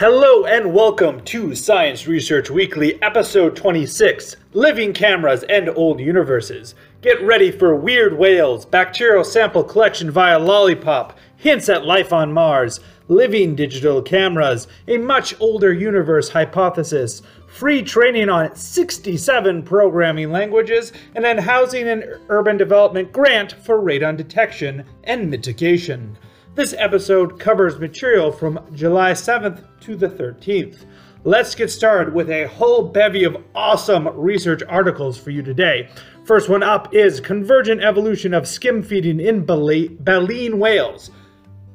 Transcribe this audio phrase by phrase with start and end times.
[0.00, 6.74] Hello and welcome to Science Research Weekly, episode 26 Living Cameras and Old Universes.
[7.02, 12.80] Get ready for weird whales, bacterial sample collection via Lollipop, hints at life on Mars,
[13.08, 21.26] living digital cameras, a much older universe hypothesis, free training on 67 programming languages, and
[21.26, 26.16] an housing and urban development grant for radon detection and mitigation.
[26.56, 30.84] This episode covers material from July 7th to the 13th.
[31.22, 35.88] Let's get started with a whole bevy of awesome research articles for you today.
[36.24, 41.12] First one up is Convergent Evolution of Skim Feeding in Baleen Whales.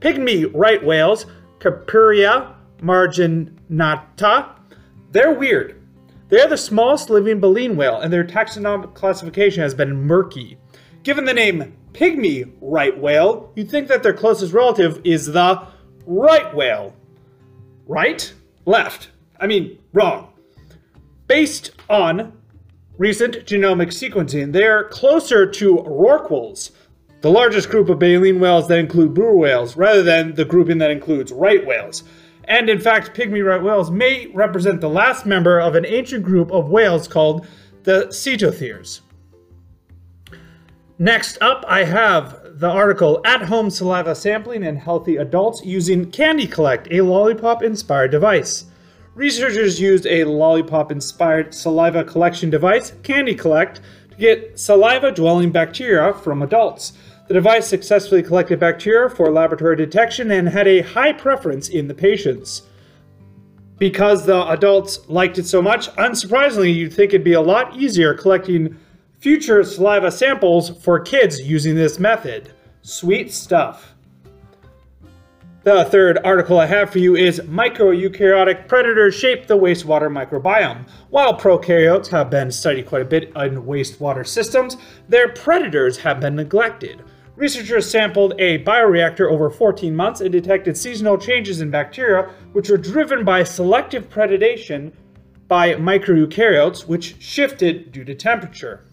[0.00, 1.24] Pygmy right whales,
[1.60, 4.50] Caperea marginata,
[5.12, 5.82] they're weird.
[6.28, 10.58] They're the smallest living baleen whale, and their taxonomic classification has been murky.
[11.02, 15.66] Given the name pygmy right whale, you'd think that their closest relative is the
[16.06, 16.94] right whale.
[17.86, 18.32] Right?
[18.66, 19.10] Left.
[19.40, 20.32] I mean, wrong.
[21.26, 22.32] Based on
[22.98, 26.72] recent genomic sequencing, they're closer to rorquals,
[27.20, 30.90] the largest group of baleen whales that include blue whales, rather than the grouping that
[30.90, 32.04] includes right whales.
[32.44, 36.50] And in fact, pygmy right whales may represent the last member of an ancient group
[36.50, 37.46] of whales called
[37.84, 39.00] the Cetotheres.
[41.00, 46.88] Next up, I have the article At Home Saliva Sampling in Healthy Adults Using CandyCollect,
[46.90, 48.64] a lollipop inspired device.
[49.14, 53.78] Researchers used a lollipop inspired saliva collection device, CandyCollect,
[54.10, 56.94] to get saliva dwelling bacteria from adults.
[57.28, 61.94] The device successfully collected bacteria for laboratory detection and had a high preference in the
[61.94, 62.62] patients.
[63.78, 68.14] Because the adults liked it so much, unsurprisingly, you'd think it'd be a lot easier
[68.14, 68.76] collecting
[69.18, 72.52] future saliva samples for kids using this method.
[72.82, 73.94] Sweet stuff.
[75.64, 80.88] The third article I have for you is Microeukaryotic Predators Shape the Wastewater Microbiome.
[81.10, 84.76] While prokaryotes have been studied quite a bit in wastewater systems,
[85.08, 87.02] their predators have been neglected.
[87.34, 92.76] Researchers sampled a bioreactor over 14 months and detected seasonal changes in bacteria, which were
[92.76, 94.92] driven by selective predation
[95.48, 98.84] by microeukaryotes, which shifted due to temperature.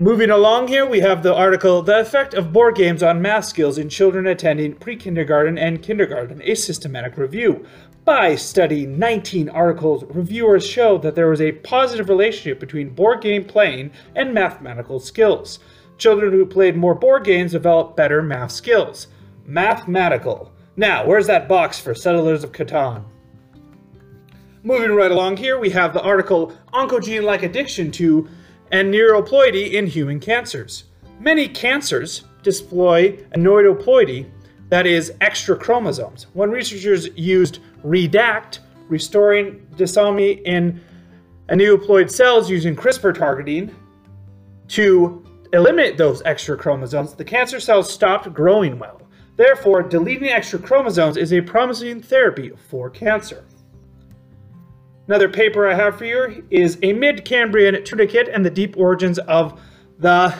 [0.00, 3.78] Moving along here, we have the article The Effect of Board Games on Math Skills
[3.78, 7.64] in Children Attending Pre Kindergarten and Kindergarten, a systematic review.
[8.04, 13.44] By studying 19 articles, reviewers showed that there was a positive relationship between board game
[13.44, 15.60] playing and mathematical skills.
[15.96, 19.06] Children who played more board games developed better math skills.
[19.46, 20.50] Mathematical.
[20.76, 23.04] Now, where's that box for Settlers of Catan?
[24.64, 28.28] Moving right along here, we have the article Oncogene like addiction to
[28.74, 30.84] aneuploidy in human cancers.
[31.20, 34.28] Many cancers display aneuploidy,
[34.68, 36.26] that is, extra chromosomes.
[36.32, 38.58] When researchers used REDACT,
[38.88, 40.80] restoring disomy in
[41.48, 43.74] aneuploid cells using CRISPR targeting,
[44.68, 49.00] to eliminate those extra chromosomes, the cancer cells stopped growing well.
[49.36, 53.44] Therefore, deleting extra chromosomes is a promising therapy for cancer.
[55.06, 59.60] Another paper I have for you is a mid-Cambrian tunicate and the deep origins of
[59.98, 60.34] the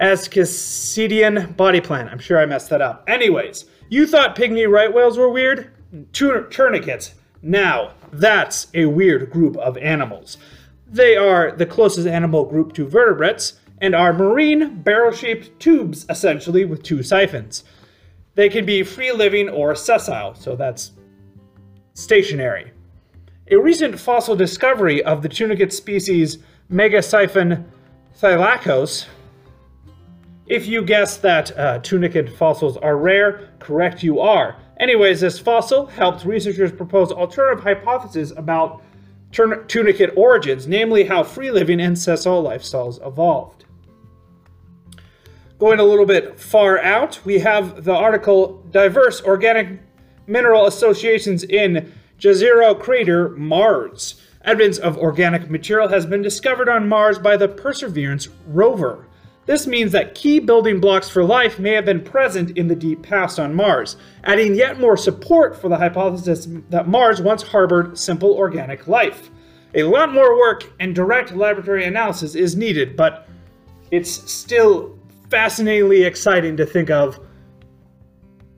[0.00, 2.08] Ascasidian body plan.
[2.08, 3.04] I'm sure I messed that up.
[3.06, 5.70] Anyways, you thought pygmy right whales were weird?
[6.12, 7.14] Tunicates.
[7.42, 10.36] Now, that's a weird group of animals.
[10.88, 16.82] They are the closest animal group to vertebrates and are marine, barrel-shaped tubes, essentially, with
[16.82, 17.62] two siphons.
[18.34, 20.92] They can be free-living or sessile, so that's
[21.94, 22.72] stationary.
[23.48, 27.64] A recent fossil discovery of the tunicate species Megasiphon
[28.20, 29.06] thylacos.
[30.48, 34.56] If you guess that uh, tunicate fossils are rare, correct you are.
[34.80, 38.82] Anyways, this fossil helped researchers propose alternative hypotheses about
[39.30, 43.64] tunicate origins, namely how free-living and sessile lifestyles evolved.
[45.60, 49.78] Going a little bit far out, we have the article Diverse Organic
[50.26, 54.14] Mineral Associations in Jezero crater Mars.
[54.42, 59.06] Evidence of organic material has been discovered on Mars by the Perseverance rover.
[59.44, 63.02] This means that key building blocks for life may have been present in the deep
[63.02, 68.32] past on Mars, adding yet more support for the hypothesis that Mars once harbored simple
[68.32, 69.30] organic life.
[69.74, 73.28] A lot more work and direct laboratory analysis is needed, but
[73.90, 74.98] it's still
[75.28, 77.20] fascinatingly exciting to think of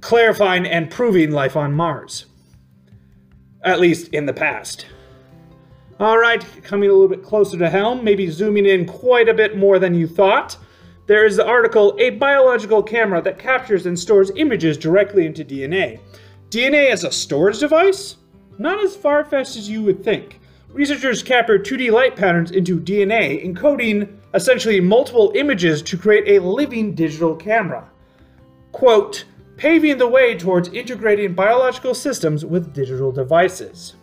[0.00, 2.26] clarifying and proving life on Mars
[3.64, 4.86] at least in the past.
[6.00, 9.56] All right, coming a little bit closer to helm, maybe zooming in quite a bit
[9.56, 10.56] more than you thought.
[11.06, 16.00] There is the article, A Biological Camera That Captures and Stores Images Directly into DNA.
[16.48, 18.16] DNA as a storage device?
[18.58, 20.40] Not as far fetched as you would think.
[20.68, 26.94] Researchers captured 2D light patterns into DNA, encoding essentially multiple images to create a living
[26.94, 27.88] digital camera.
[28.72, 29.24] Quote,
[29.56, 33.94] paving the way towards integrating biological systems with digital devices.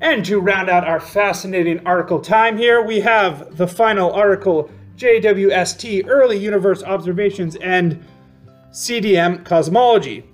[0.00, 6.08] And to round out our fascinating article time here, we have the final article JWST
[6.08, 8.04] Early Universe Observations and
[8.70, 10.24] CDM Cosmology.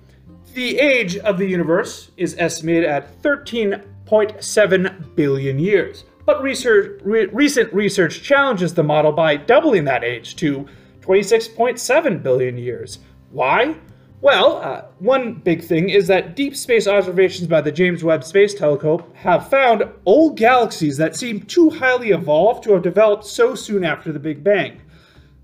[0.53, 7.73] The age of the universe is estimated at 13.7 billion years, but research, re- recent
[7.73, 10.67] research challenges the model by doubling that age to
[11.01, 12.99] 26.7 billion years.
[13.31, 13.75] Why?
[14.21, 18.53] Well, uh, one big thing is that deep space observations by the James Webb Space
[18.53, 23.83] Telescope have found old galaxies that seem too highly evolved to have developed so soon
[23.83, 24.81] after the Big Bang.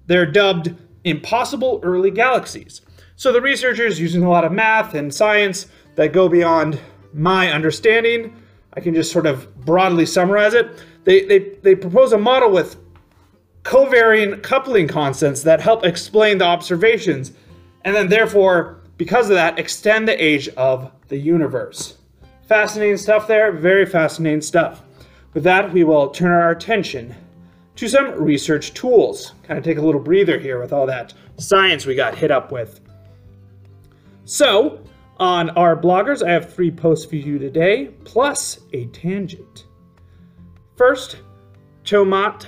[0.07, 0.73] They're dubbed
[1.03, 2.81] impossible early galaxies.
[3.15, 6.79] So the researchers, using a lot of math and science that go beyond
[7.13, 8.35] my understanding,
[8.73, 10.83] I can just sort of broadly summarize it.
[11.03, 12.77] They, they, they propose a model with
[13.63, 17.31] covariant coupling constants that help explain the observations,
[17.83, 21.97] and then therefore, because of that, extend the age of the universe.
[22.47, 24.83] Fascinating stuff there, very fascinating stuff.
[25.33, 27.15] With that, we will turn our attention
[27.77, 29.33] to some research tools.
[29.43, 32.51] Kind of take a little breather here with all that science we got hit up
[32.51, 32.79] with.
[34.25, 34.83] So,
[35.17, 39.65] on our bloggers, I have three posts for you today, plus a tangent.
[40.77, 41.17] First,
[41.83, 42.45] Chomot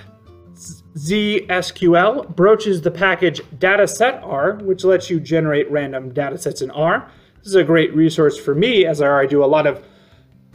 [0.55, 7.09] ZSQL broaches the package datasetR, which lets you generate random datasets in R.
[7.39, 9.83] This is a great resource for me as I do a lot of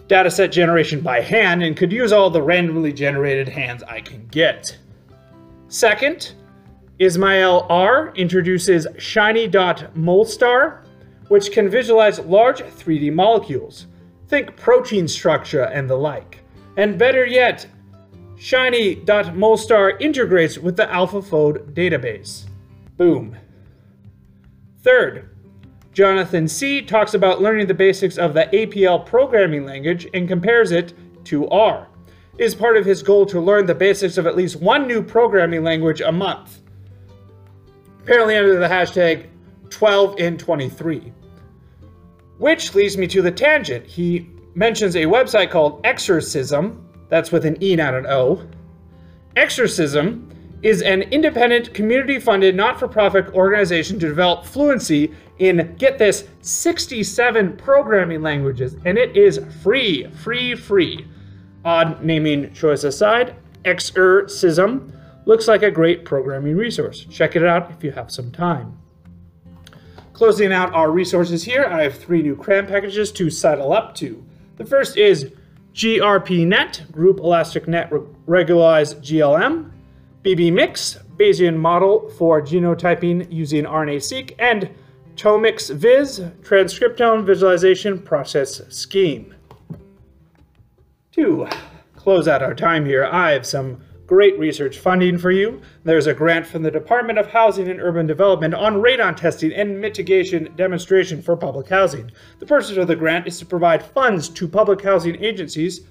[0.07, 4.79] dataset generation by hand and could use all the randomly generated hands I can get.
[5.69, 6.35] Second,
[6.99, 10.85] Ismail R introduces shiny.molstar,
[11.29, 13.87] which can visualize large 3D molecules.
[14.29, 16.41] Think protein structure and the like.
[16.77, 17.67] And better yet,
[18.39, 22.47] shiny.molstar integrates with the AlphaFold database.
[22.97, 23.37] Boom.
[24.83, 25.31] Third,
[25.93, 26.81] Jonathan C.
[26.81, 30.95] talks about learning the basics of the APL programming language and compares it
[31.25, 31.89] to R.
[32.39, 35.03] It is part of his goal to learn the basics of at least one new
[35.03, 36.61] programming language a month.
[38.01, 39.27] Apparently under the hashtag
[39.71, 41.13] 12 in 23.
[42.39, 43.85] Which leads me to the tangent.
[43.85, 48.47] He mentions a website called Exercism, that's with an E, not an O.
[49.37, 50.31] Exercism
[50.63, 56.29] is an independent, community funded, not for profit organization to develop fluency in, get this,
[56.41, 61.07] 67 programming languages, and it is free, free, free.
[61.65, 64.93] Odd naming choice aside, Exercism
[65.27, 67.05] looks like a great programming resource.
[67.11, 68.79] Check it out if you have some time.
[70.13, 74.25] Closing out our resources here, I have three new CRAN packages to settle up to.
[74.57, 75.33] The first is
[75.75, 77.93] GRPNet, Group Elastic Net
[78.27, 79.71] Regularized GLM,
[80.25, 84.71] BBMix, Bayesian model for genotyping using RNA-seq, and
[85.17, 89.35] TOmicsVis, Transcriptome Visualization Process Scheme.
[91.13, 91.49] To
[91.97, 95.61] close out our time here, I have some great research funding for you.
[95.85, 99.79] There's a grant from the Department of Housing and Urban Development on radon testing and
[99.79, 102.11] mitigation demonstration for public housing.
[102.39, 105.83] The purpose of the grant is to provide funds to public housing agencies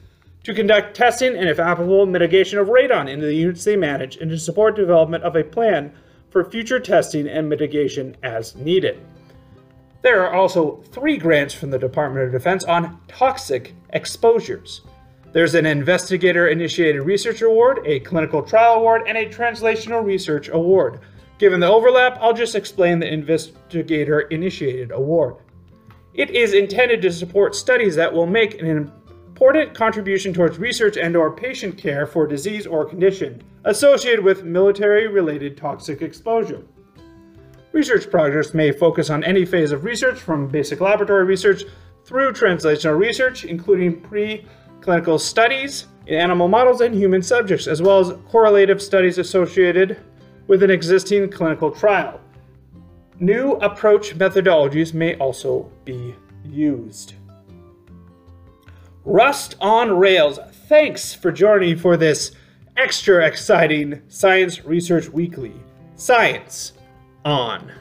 [0.44, 4.32] to conduct testing and, if applicable, mitigation of radon in the units they manage and
[4.32, 5.94] to support development of a plan
[6.32, 9.00] for future testing and mitigation as needed.
[10.02, 14.82] There are also three grants from the Department of Defense on toxic exposures.
[15.34, 21.02] There's an investigator initiated research award, a clinical trial award, and a translational research award.
[21.38, 25.36] Given the overlap, I'll just explain the investigator initiated award.
[26.14, 28.92] It is intended to support studies that will make an
[29.28, 35.08] important contribution towards research and or patient care for disease or condition associated with military
[35.08, 36.64] related toxic exposure.
[37.72, 41.64] Research projects may focus on any phase of research from basic laboratory research
[42.06, 44.44] through translational research, including pre
[44.82, 49.98] clinical studies in animal models and human subjects, as well as correlative studies associated
[50.48, 52.20] with an existing clinical trial.
[53.20, 56.16] New approach methodologies may also be
[56.46, 57.16] used.
[59.04, 62.32] Rust on Rails, thanks for joining for this
[62.76, 65.54] extra exciting Science Research Weekly.
[65.96, 66.74] Science
[67.26, 67.72] on.